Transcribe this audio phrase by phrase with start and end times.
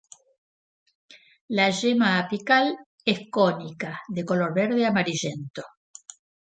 [1.59, 5.61] La yema apical es cónica de color verde amarillento.